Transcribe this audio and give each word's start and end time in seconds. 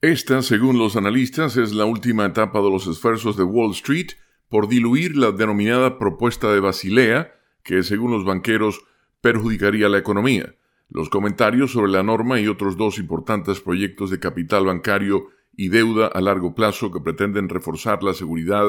Esta, 0.00 0.42
según 0.42 0.78
los 0.78 0.94
analistas, 0.94 1.56
es 1.56 1.72
la 1.72 1.84
última 1.84 2.24
etapa 2.24 2.60
de 2.60 2.70
los 2.70 2.86
esfuerzos 2.86 3.36
de 3.36 3.42
Wall 3.42 3.72
Street 3.72 4.10
por 4.48 4.68
diluir 4.68 5.16
la 5.16 5.32
denominada 5.32 5.98
propuesta 5.98 6.52
de 6.52 6.60
Basilea, 6.60 7.34
que 7.64 7.82
según 7.82 8.12
los 8.12 8.24
banqueros 8.24 8.80
perjudicaría 9.20 9.88
la 9.88 9.98
economía. 9.98 10.54
Los 10.88 11.08
comentarios 11.08 11.72
sobre 11.72 11.90
la 11.90 12.04
norma 12.04 12.38
y 12.38 12.46
otros 12.46 12.76
dos 12.76 12.98
importantes 12.98 13.58
proyectos 13.58 14.10
de 14.10 14.20
capital 14.20 14.66
bancario 14.66 15.30
y 15.56 15.68
deuda 15.68 16.06
a 16.06 16.20
largo 16.20 16.54
plazo 16.54 16.92
que 16.92 17.00
pretenden 17.00 17.48
reforzar 17.48 18.04
la 18.04 18.14
seguridad 18.14 18.66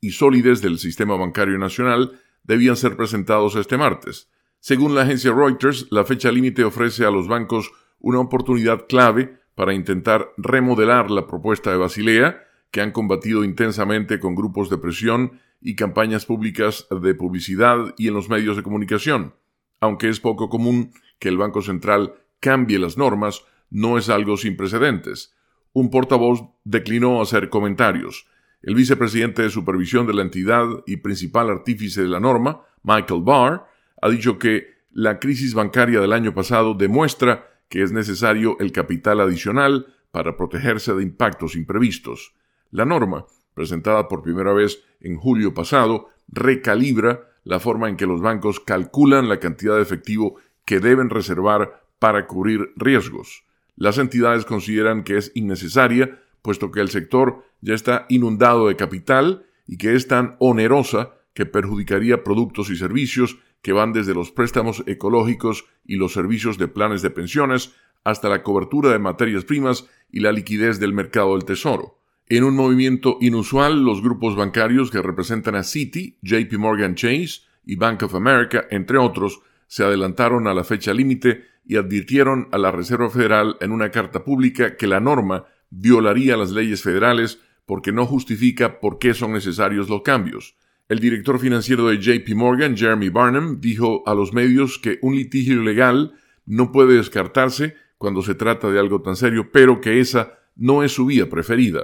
y 0.00 0.10
solidez 0.10 0.62
del 0.62 0.80
sistema 0.80 1.14
bancario 1.16 1.58
nacional 1.58 2.20
debían 2.42 2.74
ser 2.74 2.96
presentados 2.96 3.54
este 3.54 3.78
martes. 3.78 4.28
Según 4.58 4.96
la 4.96 5.02
agencia 5.02 5.32
Reuters, 5.32 5.86
la 5.92 6.04
fecha 6.04 6.32
límite 6.32 6.64
ofrece 6.64 7.04
a 7.04 7.12
los 7.12 7.28
bancos 7.28 7.70
una 8.00 8.18
oportunidad 8.18 8.88
clave 8.88 9.41
para 9.54 9.74
intentar 9.74 10.32
remodelar 10.36 11.10
la 11.10 11.26
propuesta 11.26 11.70
de 11.70 11.76
Basilea, 11.76 12.42
que 12.70 12.80
han 12.80 12.90
combatido 12.90 13.44
intensamente 13.44 14.18
con 14.18 14.34
grupos 14.34 14.70
de 14.70 14.78
presión 14.78 15.40
y 15.60 15.76
campañas 15.76 16.26
públicas 16.26 16.86
de 16.90 17.14
publicidad 17.14 17.94
y 17.98 18.08
en 18.08 18.14
los 18.14 18.28
medios 18.28 18.56
de 18.56 18.62
comunicación. 18.62 19.34
Aunque 19.80 20.08
es 20.08 20.20
poco 20.20 20.48
común 20.48 20.92
que 21.18 21.28
el 21.28 21.36
Banco 21.36 21.62
Central 21.62 22.14
cambie 22.40 22.78
las 22.78 22.96
normas, 22.96 23.44
no 23.70 23.98
es 23.98 24.08
algo 24.08 24.36
sin 24.36 24.56
precedentes. 24.56 25.34
Un 25.72 25.90
portavoz 25.90 26.42
declinó 26.64 27.22
hacer 27.22 27.48
comentarios. 27.48 28.26
El 28.62 28.74
vicepresidente 28.74 29.42
de 29.42 29.50
supervisión 29.50 30.06
de 30.06 30.14
la 30.14 30.22
entidad 30.22 30.66
y 30.86 30.98
principal 30.98 31.50
artífice 31.50 32.02
de 32.02 32.08
la 32.08 32.20
norma, 32.20 32.62
Michael 32.82 33.22
Barr, 33.22 33.66
ha 34.00 34.08
dicho 34.08 34.38
que 34.38 34.66
la 34.90 35.18
crisis 35.18 35.54
bancaria 35.54 36.00
del 36.00 36.12
año 36.12 36.34
pasado 36.34 36.74
demuestra 36.74 37.51
que 37.72 37.82
es 37.82 37.90
necesario 37.90 38.58
el 38.60 38.70
capital 38.70 39.18
adicional 39.18 39.86
para 40.10 40.36
protegerse 40.36 40.92
de 40.92 41.02
impactos 41.02 41.56
imprevistos. 41.56 42.34
La 42.70 42.84
norma, 42.84 43.24
presentada 43.54 44.08
por 44.08 44.20
primera 44.20 44.52
vez 44.52 44.84
en 45.00 45.16
julio 45.16 45.54
pasado, 45.54 46.10
recalibra 46.28 47.30
la 47.44 47.60
forma 47.60 47.88
en 47.88 47.96
que 47.96 48.04
los 48.04 48.20
bancos 48.20 48.60
calculan 48.60 49.30
la 49.30 49.40
cantidad 49.40 49.76
de 49.76 49.80
efectivo 49.80 50.36
que 50.66 50.80
deben 50.80 51.08
reservar 51.08 51.82
para 51.98 52.26
cubrir 52.26 52.74
riesgos. 52.76 53.44
Las 53.74 53.96
entidades 53.96 54.44
consideran 54.44 55.02
que 55.02 55.16
es 55.16 55.32
innecesaria, 55.34 56.20
puesto 56.42 56.72
que 56.72 56.80
el 56.80 56.90
sector 56.90 57.42
ya 57.62 57.72
está 57.72 58.04
inundado 58.10 58.68
de 58.68 58.76
capital 58.76 59.46
y 59.66 59.78
que 59.78 59.94
es 59.94 60.08
tan 60.08 60.36
onerosa 60.40 61.14
que 61.34 61.46
perjudicaría 61.46 62.24
productos 62.24 62.70
y 62.70 62.76
servicios 62.76 63.38
que 63.62 63.72
van 63.72 63.92
desde 63.92 64.14
los 64.14 64.32
préstamos 64.32 64.82
ecológicos 64.86 65.64
y 65.84 65.96
los 65.96 66.12
servicios 66.12 66.58
de 66.58 66.68
planes 66.68 67.02
de 67.02 67.10
pensiones 67.10 67.74
hasta 68.04 68.28
la 68.28 68.42
cobertura 68.42 68.90
de 68.90 68.98
materias 68.98 69.44
primas 69.44 69.88
y 70.10 70.20
la 70.20 70.32
liquidez 70.32 70.80
del 70.80 70.92
mercado 70.92 71.32
del 71.32 71.44
tesoro. 71.44 71.98
En 72.28 72.44
un 72.44 72.56
movimiento 72.56 73.18
inusual, 73.20 73.84
los 73.84 74.02
grupos 74.02 74.36
bancarios 74.36 74.90
que 74.90 75.02
representan 75.02 75.54
a 75.54 75.62
Citi, 75.62 76.18
JP 76.22 76.54
Morgan 76.58 76.94
Chase 76.94 77.42
y 77.64 77.76
Bank 77.76 78.02
of 78.02 78.14
America, 78.14 78.66
entre 78.70 78.98
otros, 78.98 79.40
se 79.66 79.84
adelantaron 79.84 80.46
a 80.48 80.54
la 80.54 80.64
fecha 80.64 80.92
límite 80.92 81.44
y 81.64 81.76
advirtieron 81.76 82.48
a 82.52 82.58
la 82.58 82.70
Reserva 82.70 83.08
Federal 83.10 83.56
en 83.60 83.70
una 83.72 83.90
carta 83.90 84.24
pública 84.24 84.76
que 84.76 84.86
la 84.86 85.00
norma 85.00 85.46
violaría 85.70 86.36
las 86.36 86.50
leyes 86.50 86.82
federales 86.82 87.40
porque 87.66 87.92
no 87.92 88.04
justifica 88.06 88.80
por 88.80 88.98
qué 88.98 89.14
son 89.14 89.32
necesarios 89.32 89.88
los 89.88 90.02
cambios. 90.02 90.56
El 90.88 90.98
director 90.98 91.38
financiero 91.38 91.88
de 91.88 91.98
JP 91.98 92.34
Morgan, 92.34 92.76
Jeremy 92.76 93.08
Barnum, 93.08 93.60
dijo 93.60 94.02
a 94.06 94.14
los 94.14 94.32
medios 94.32 94.78
que 94.78 94.98
un 95.02 95.16
litigio 95.16 95.62
legal 95.62 96.14
no 96.44 96.72
puede 96.72 96.96
descartarse 96.96 97.76
cuando 97.98 98.22
se 98.22 98.34
trata 98.34 98.70
de 98.70 98.78
algo 98.78 99.00
tan 99.00 99.16
serio, 99.16 99.50
pero 99.52 99.80
que 99.80 100.00
esa 100.00 100.38
no 100.56 100.82
es 100.82 100.92
su 100.92 101.06
vía 101.06 101.30
preferida. 101.30 101.82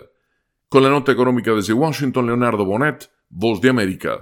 Con 0.69 0.82
la 0.82 0.91
nota 0.91 1.12
económica 1.12 1.54
desde 1.54 1.72
Washington, 1.72 2.26
Leonardo 2.26 2.64
Bonet, 2.64 3.10
Voz 3.30 3.60
de 3.60 3.70
América. 3.70 4.16